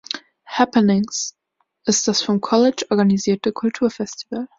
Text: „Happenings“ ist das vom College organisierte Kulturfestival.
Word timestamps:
„Happenings“ 0.47 1.37
ist 1.85 2.07
das 2.07 2.23
vom 2.23 2.41
College 2.41 2.87
organisierte 2.89 3.51
Kulturfestival. 3.51 4.47